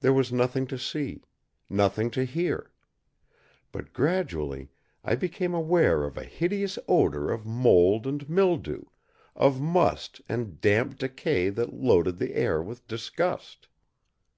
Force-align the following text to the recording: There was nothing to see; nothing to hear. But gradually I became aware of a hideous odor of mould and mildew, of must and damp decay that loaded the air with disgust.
There 0.00 0.14
was 0.14 0.32
nothing 0.32 0.66
to 0.68 0.78
see; 0.78 1.24
nothing 1.68 2.10
to 2.12 2.24
hear. 2.24 2.72
But 3.70 3.92
gradually 3.92 4.70
I 5.04 5.14
became 5.14 5.52
aware 5.52 6.04
of 6.04 6.16
a 6.16 6.24
hideous 6.24 6.78
odor 6.88 7.30
of 7.30 7.44
mould 7.44 8.06
and 8.06 8.26
mildew, 8.30 8.84
of 9.36 9.60
must 9.60 10.22
and 10.26 10.58
damp 10.62 10.96
decay 10.96 11.50
that 11.50 11.74
loaded 11.74 12.16
the 12.16 12.34
air 12.34 12.62
with 12.62 12.88
disgust. 12.88 13.68